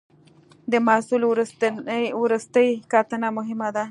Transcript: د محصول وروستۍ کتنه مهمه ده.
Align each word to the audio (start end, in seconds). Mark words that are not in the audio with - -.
د 0.71 0.73
محصول 0.87 1.21
وروستۍ 2.15 2.69
کتنه 2.91 3.27
مهمه 3.37 3.69
ده. 3.75 3.83